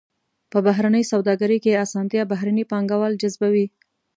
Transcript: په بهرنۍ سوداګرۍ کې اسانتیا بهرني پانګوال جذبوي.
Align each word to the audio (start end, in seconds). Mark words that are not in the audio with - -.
په 0.51 0.57
بهرنۍ 0.67 1.03
سوداګرۍ 1.11 1.57
کې 1.63 1.81
اسانتیا 1.85 2.23
بهرني 2.31 2.63
پانګوال 2.71 3.13
جذبوي. 3.21 3.65